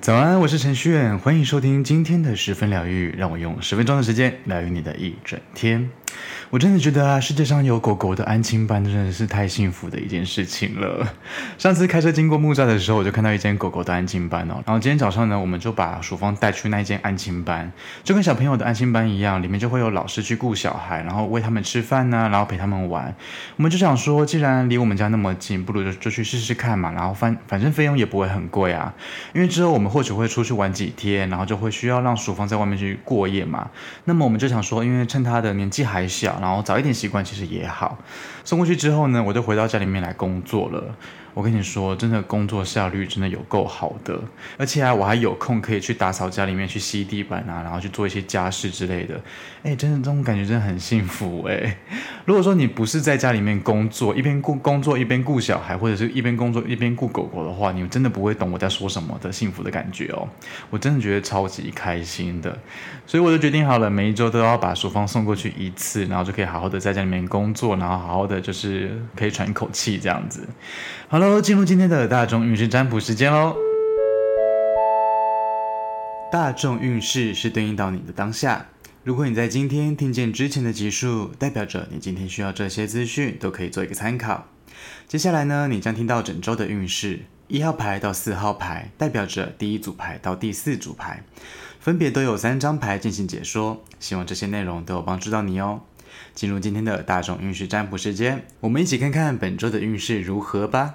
[0.00, 5.88] 早安，我是程序员，欢迎收听今天的十分疗愈，让我用十分钟的时间疗愈你的一整天。
[6.54, 11.04] 我真的觉得啊，世界上有狗狗的安亲班真的是太幸福的一件事情了。
[11.58, 14.62] 上次开车经过木栅的时候，我就看到一间狗狗的安亲班哦。
[14.64, 17.72] 然后今天早上呢，我们就把淑芳带去那间安亲班，
[18.04, 23.12] 就跟小朋友的安亲班一样，里面就会有老师去顾小孩，然后喂他们吃饭呐、啊，然后陪他们玩。
[23.56, 26.92] 我们就想说，既然离我们家那么近，不如就就去试试看嘛。
[26.92, 28.94] 然后反反正费用也不会很贵啊，
[29.34, 33.68] 因为之后我们或许会出去玩几天，然后就会需要让淑芳在外面去过夜嘛。
[34.04, 36.40] 那么我们就想说，因为趁他的年纪还小。
[36.44, 37.96] 然后早一点习惯其实也好。
[38.44, 40.94] 送过去之后呢，我就回到家里面来工作了。
[41.34, 44.18] 我跟你说，真的工作效率真的有够好的，
[44.56, 49.20] 而且啊，我还有空可以去打扫家里面，去吸地板啊，然后去做一些家事之类的。
[49.64, 51.76] 哎，真的这种感觉真的很幸福哎。
[52.24, 60.28] 如果说你不是在家里面工作，一边顾工作一边顾小孩，或者是一边工作一边顾狗狗的话，你真的不会懂我在说什么的幸福的感觉哦。
[60.70, 62.56] 我真的觉得超级开心的，
[63.06, 70.46] 所以我就决定好了，每一周都要把淑芳送过去一次，然后就可以好好的在家里面工作，然后好好的就是可以喘一口气这样子。
[71.08, 73.56] 好了，进入今天的大众运势占卜时间喽。
[76.32, 78.66] 大众运势是对应到你的当下。
[79.02, 84.46] 如果你在今天听见之前的集数，代表着你今天需要这些资讯，都可以做一个参考。
[85.06, 91.22] 接下来呢，你将听到整周的运势，一号牌到四号牌，代表着第一组牌到第四组牌，
[91.78, 93.82] 分别都有三张牌进行解说。
[94.00, 95.80] 希望这些内容都有帮助到你哦。
[96.34, 100.94] 进入今天的大众运势占卜时间，我们一起看看本周的运势如何吧。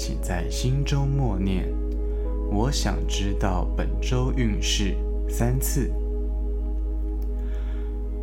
[0.00, 1.68] 请在心中默念
[2.50, 4.96] “我想知道本周运势”
[5.28, 5.92] 三次。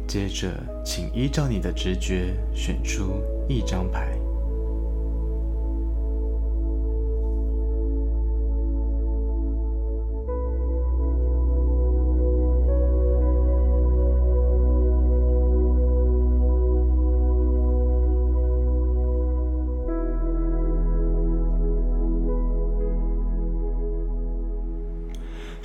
[0.08, 0.52] 接着，
[0.84, 4.18] 请依照你的直觉选出一张牌。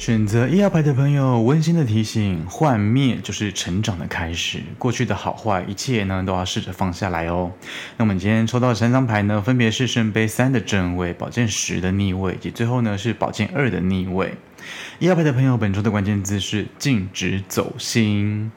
[0.02, 4.58] 选择一号牌的朋友，温馨的提醒：幻灭就是成长的开始。
[4.76, 7.52] 过去的好坏，一切呢都要试着放下来哦。
[7.96, 14.34] 那我们今天抽到的三张牌呢，分别是圣杯三的正位、宝剑十的逆位，以及最后呢是宝剑二的逆位。
[14.98, 18.50] 一号牌的朋友，本周的关键字是禁止走心。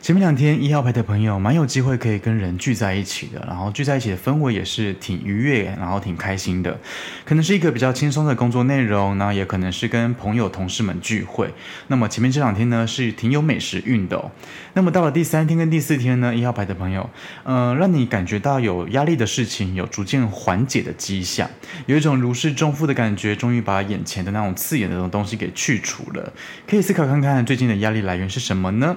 [0.00, 6.78] 前面两天，一号牌的朋友蛮有机会可以跟人聚在一起的，然后聚在一起的氛围也是挺愉悦，然后挺开心的。
[7.24, 11.52] 可能是一个比较轻松的工作内容，那也可能是跟朋友、同事们聚会。
[11.88, 14.30] 那么前面这两天呢，是挺有美食运的哦。
[14.74, 17.10] 那么到了第三天跟第四天呢，一号牌的朋友，
[17.42, 21.50] 嗯、呃，让你感觉到有压力的事情有逐渐缓解的迹象，
[21.86, 25.47] 有一种如释重负的感觉，终于把眼前的那种刺眼的东西给。
[25.54, 26.32] 去除了，
[26.66, 28.96] 可以思考看看最近的压力来源是什么呢？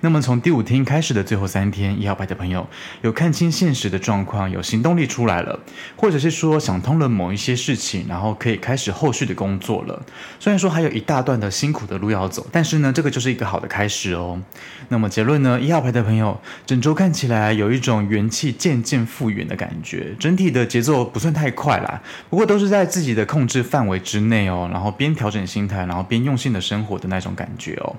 [0.00, 2.66] 那么从第五天开始的最后三天，一号牌的朋友
[3.02, 5.58] 有看清现实的状况，有行动力出来了，
[5.96, 10.02] 或者是说想通了某一些事情，然后可以开始后续的工作了。
[10.38, 14.40] 虽然说还有一大段的辛苦的路要走，但是呢，这个就是一个好的开始哦。
[14.88, 15.60] 那么结论呢？
[15.60, 22.00] 一号牌的朋友整周看起来有一种元气渐渐复原的感觉，整体的节奏不算太快啦，
[22.30, 24.68] 不过都是在自己的控制范围之内哦。
[24.72, 27.96] 然后边调整心态，然后边用心的生活的那种感觉哦。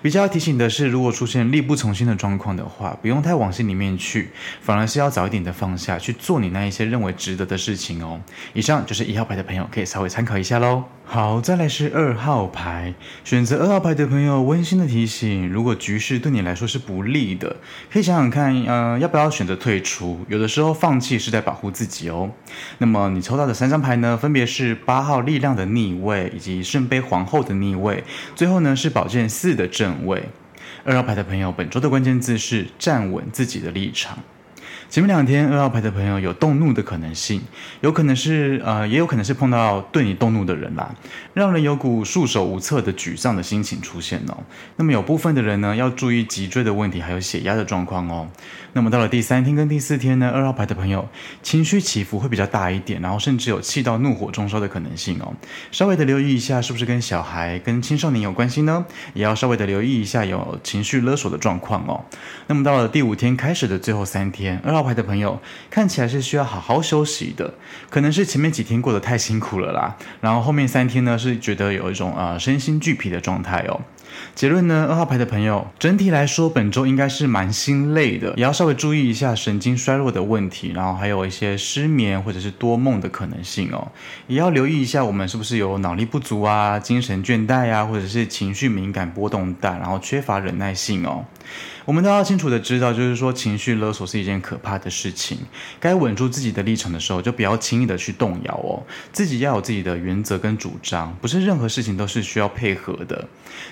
[0.00, 4.30] 比较要提醒的是，如果出出现力不从心的状况的话，不用太往心里面去，
[4.60, 8.20] 反而是要早一点的放下去做你那一些认为值得的事情哦。
[8.54, 10.82] 以上就是一号牌的朋友可以稍微参考一下喽。
[11.04, 12.92] 好，再来是二号牌，
[13.22, 17.54] 选择二号牌的朋友，温馨的提醒：如果局势对你来说是不利的，
[17.92, 20.24] 可以想想看，呃，要不要选择退出？
[20.28, 22.28] 有的时候放弃是在保护自己哦。
[22.78, 28.02] 那么你抽到的三张牌呢，分别是八号力量的逆位，以及圣杯皇后的逆位，
[28.34, 30.24] 最后呢是宝剑四的正位。
[30.84, 34.18] 二号牌的朋友，本周的关键字是站稳自己的立场。
[34.88, 37.40] 前面两天二号牌的朋友有动怒的可能性，
[37.80, 40.94] 有可能是呃，也有可能是碰到对你动怒的人啦，
[41.34, 44.36] 让人有股束手无策的沮丧的心情出现哦。
[44.76, 48.28] 那么有部分的人呢，要注意脊椎的问题，还有血压的状况哦。
[48.74, 51.06] 那么到了第三天跟第四天呢，二号牌的朋友
[51.42, 55.34] 情绪起伏会比较大一点，然后甚至有气到怒火中烧的可能性哦。
[55.70, 58.84] 稍微的留意一下，是不是跟小孩、跟青少年有关系呢？
[59.12, 62.04] 也要稍微的留意一下有情绪勒索的状况哦。
[62.46, 64.82] 那么到了第五天开始的最后三天，二号。
[64.82, 67.54] 牌的朋友看起来是需要好好休息的，
[67.88, 73.80] 可能是前面几天过得太辛苦了啦，然后后面三天呢是觉得有一种呃身心俱疲的状态哦。
[74.34, 83.90] 结论呢，二号牌的朋友整体来说本周应该是蛮心累的，也要稍微注意一下神经衰弱的问题，然后还有一些失眠或者是多梦的可能性哦，
[84.26, 91.24] 也要留意一下我们是不是有脑力不足啊、精神倦怠啊，或者是情绪敏感波动大，然后缺乏忍耐性哦。
[91.84, 95.36] 我们都要清楚的知道，就是说情绪勒索是一件可怕的事情。
[95.80, 98.80] 该稳住自己的立场的时候，就不要轻易的去动摇哦。
[99.12, 103.26] 自己要有自己的原则跟主张，不是任何事情都是需要配合的。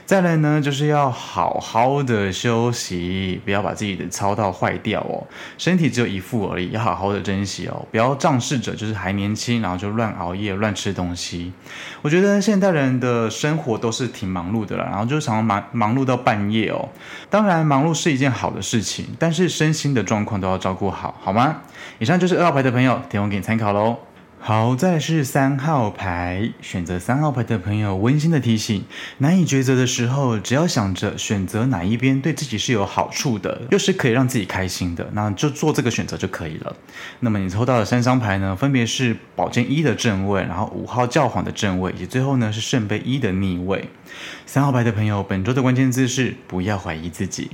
[0.04, 5.26] 再来呢，就是要好好的休息，不要把自己的操到坏掉哦。
[5.58, 7.86] 身体只有一副而已，要好好的珍惜哦。
[7.90, 11.52] 不要仗势着就是还年轻，然后就乱熬夜、乱吃东西。
[12.02, 16.88] 我觉得现代人的生活都是挺忙碌的了，然后就常常忙忙碌到半夜哦。
[17.28, 21.62] 当然，忙碌是一件好的事情，但是身心的状况都要照顾好，好吗？
[21.98, 23.96] 以上就是二号牌的朋友，提供给你参考喽。
[24.42, 28.82] 好，再是三号牌，选择三号牌的朋友，温馨的提醒：
[29.18, 36.74] 难以抉择的时候，只要想着选择哪一边对自己是有好处的，又是可以让自己开心的，那就做这个选择就可以了。
[37.20, 43.90] 那么你抽到的三张牌呢，分别是宝剑一的正位，然后五号教皇的正位，以及最后呢是圣杯一的逆位。
[44.46, 47.50] 三号牌的朋友，本周的关键字是不要怀疑自己。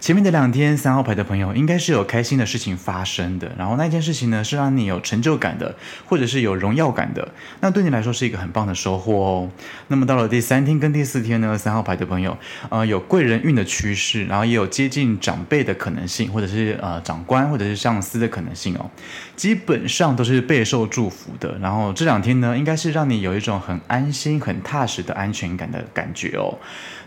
[0.00, 5.74] 前面的两天，三号牌的朋友应该是有开心的事情发生的，然后那件事情呢是让你有成就感的，
[6.06, 7.28] 或者是有荣耀感的，
[7.60, 9.50] 那对你来说是一个很棒的收获哦。
[9.88, 12.36] 那么到了第三天跟第四天呢，三号牌的朋友，
[12.68, 18.90] 呃，有贵人运的趋势，然后也有接近长辈的可能性，或者是呃长官或者是上司的可能性哦，
[19.36, 21.58] 基本上都是备受祝福的。
[21.60, 26.58] 然后这两天呢，应该是让你有一种很安心、很踏实的安全感的感觉哦。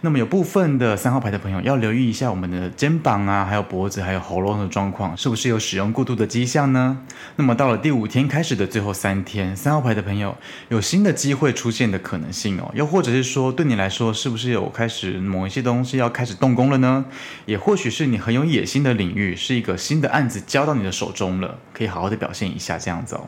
[0.01, 6.99] 那么有部分的三号牌的朋友要留意一下我们的肩膀啊，还有脖子，还有喉咙的状况，是不是有使用过度的迹象呢？
[7.35, 10.37] 那么到了第五天开始的最后三天，三号牌的朋友
[10.69, 17.05] 有新的机会出现的可能性哦，又或者是说对你来说，是不是有开始某一些东西要开始动工了呢？
[17.45, 23.27] 也或许是你很有野心的领域，是一个新的案子交到你的手中了，可以好好的表现一下这样子哦。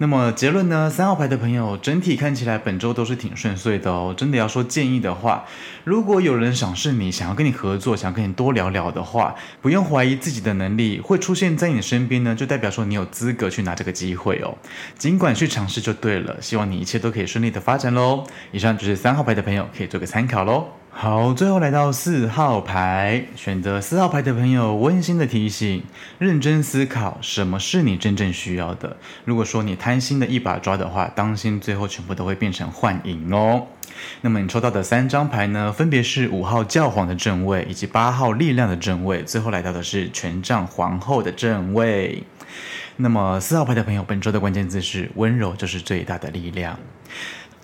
[0.00, 0.88] 那么结论呢？
[0.88, 4.14] 三号牌的朋友整体看起来本周都是挺顺遂的哦。
[4.16, 5.44] 真的要说建议的话，
[5.84, 14.52] 如果有人赏识你，想要跟你合作，想跟你多聊聊聊的话，不用怀疑自己的能力，会出现在你身边呢，就代表说你有资格去拿这个机会哦。
[14.98, 16.36] 尽管去尝试就对了。
[16.40, 18.24] 希望你一切都可以顺利的发展喽。
[18.50, 20.66] 以上就是三号牌的朋友可以做个参考喽。
[20.90, 25.84] 好，最后来到四号牌，选择四号牌的朋友，温馨的提醒：
[26.18, 28.96] 认真思考，什么是你真正需要的。
[29.24, 33.64] 如果说你贪心的一把抓的话，当心最后全部都会变成幻影哦。
[34.20, 42.22] 那么你抽到的三张牌呢，分别是五号教皇的正位，以及八号力量的正位，最后来到的是权杖皇后的正位。
[42.96, 46.78] 那么四号牌的朋友，本周的关键字是温柔，就是最大的力量。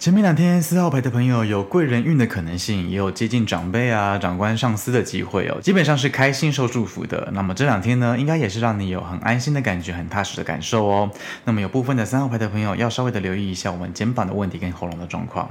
[0.05, 7.31] 前面两天，四号牌的朋友有贵人运的可能性，也有接近长辈啊、长官、上司的机会哦，基本上是开心受祝福的。
[7.33, 11.11] 那么这两天呢，应该也是让你有很安心的感觉、很踏实的感受哦。
[11.47, 15.51] 那么有部分的三号牌的朋友要稍微的留意一下我们肩膀的问题跟喉咙的状况。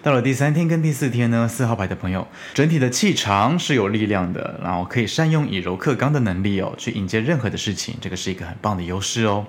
[0.00, 2.24] 到了第三天跟第四天呢，四号牌的朋友
[2.54, 9.44] 整体的气场是有力量的，然后可以善用以柔克刚的能力哦，去迎接任何的事情，这个是一个很棒的优势哦。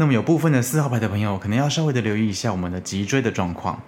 [0.00, 3.78] 那么有部分的四号牌的朋友可能要稍微的留意一下我们的脊椎的状况。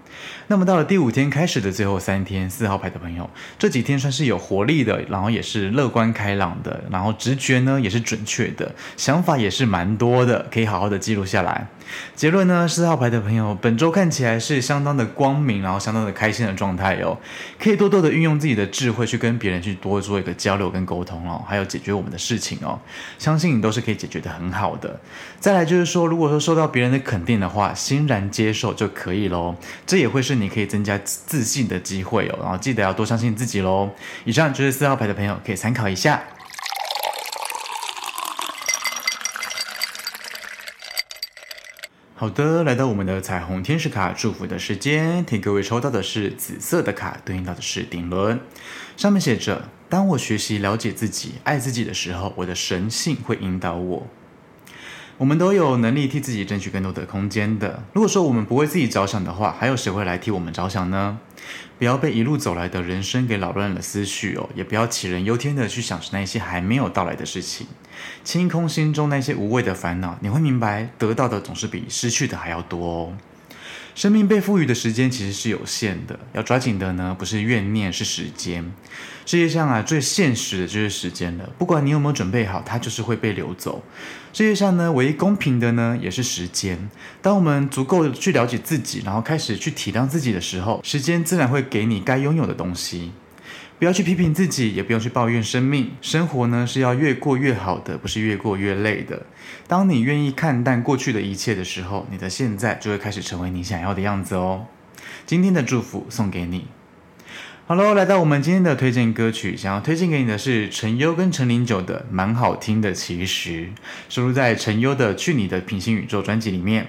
[0.49, 11.67] 那么到了第五天开始的最后三天，四号牌的朋友这几天算是有活力的，然后也是乐观开朗的，然后直觉呢也是准确的，想法也是蛮多的，可以好好的记录下来。
[12.15, 17.19] 结论呢，四号牌的朋友本周看起来是相当的光明，然后相当的开心的状态哦，
[17.59, 22.79] 可以多多的运用自己的智慧去跟别人去多做一个交流跟沟通哦，还有解决我们的事情哦，
[23.19, 25.01] 相信你都是可以解决的很好的。
[25.41, 29.55] 再来就是说，如果说受到别人的肯定的话，欣然接受就可以喽，
[29.87, 33.91] 这也会是你可以增加自信的机会哦，然后记得要多相信自己喽。
[34.25, 36.23] 以上就是四号牌的朋友可以参考一下。
[42.23, 48.39] 好的，来到我们的彩虹天使卡祝福的时间，替各位抽到的是紫色的卡，对应到的是顶轮，
[48.97, 54.07] 上面写着：当我学习了解自己、爱自己的时候，我的神性会引导我。
[55.19, 57.83] 我们都有能力替自己争取更多的空间的。
[57.93, 61.19] 如果说我们不为自己着想的话，还有谁会来替我们着想呢？
[61.79, 67.67] 不要被一路走来的人生给扰乱了思绪哦，也不要杞人忧天的去想着那些还没有到来的事情，
[68.23, 73.13] 清空心中那些无谓的烦恼，你会明白，得到的总是比失去的还要多哦。
[73.95, 78.73] 生命被赋予的时间其实是有限的，要抓紧的呢，不是怨念，是时间。
[79.25, 81.49] 世界上啊，最现实的就是时间了。
[81.59, 83.85] 不管你有没有准备好，它就是会被流走。
[84.33, 86.89] 世界上呢，唯一公平的呢，也是时间。
[87.21, 93.13] 当我们足够去了解自己，然后开始去体谅自己的时候，时间自然会给你该拥有的东西。
[93.83, 95.91] 不要去批评自己，也不用去抱怨生命。
[96.01, 99.27] 生活呢，是要越过越好的，不是越过越累的。
[99.67, 104.67] 当你愿意看淡过去的一切的时候，你的现在就会开始成为你想要的样子哦。
[105.27, 106.67] 今天的祝福送给你。
[107.67, 113.51] 好喽，来到我们今天的推荐歌曲，想要推荐给你的是陈优跟陈零九的《蛮好听的其实》，
[114.09, 116.87] 收录在陈优的《去你的平行宇宙》专辑里面。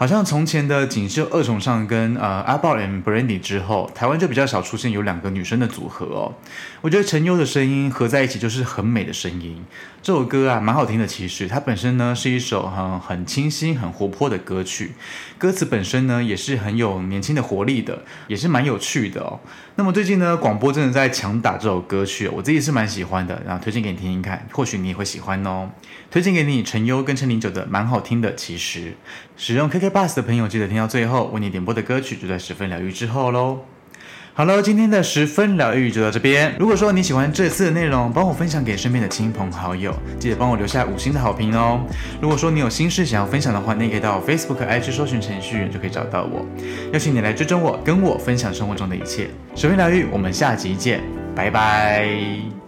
[0.00, 6.32] 好像从前的锦绣二重唱跟呃阿宝 and Brandy 之后，台湾就比较少出现有两个女生的组合哦。
[6.80, 9.62] 我觉得陈优的声音合在一起就是很美的声音。
[10.02, 14.92] 这首歌啊蛮好听的，其实它本身呢是一首很很清新、很活泼的歌曲，
[15.36, 19.38] 歌词本身呢也是很有年轻的活力的，也是蛮有趣的哦。
[19.74, 25.68] 那么最近呢广播真的在强打这首歌曲，我自己是蛮喜欢的，然后推荐给你听听看，或许你也会喜欢哦。
[26.10, 28.94] 推荐给你陈优跟陈零九的蛮好听的，其实
[29.36, 33.58] 使用 KK Bus 的朋友记得听到最后，为你点播的歌曲就在十分疗愈之后喽。
[34.32, 36.54] 好了，今天的十分疗愈就到这边。
[36.58, 41.80] 如果说你喜欢这次的内容，帮我分享给身边的亲朋好友，记得帮我留下五星的好评哦。
[42.22, 46.46] 如果说你有心事想要分享的话，你可以到 Facebook IG 搜寻程序员就可以找到我。
[46.92, 49.28] 邀请你来追踪我，跟我分享生活中的一切。
[49.54, 51.00] 十分疗愈，我们下集见，
[51.34, 52.59] 拜拜。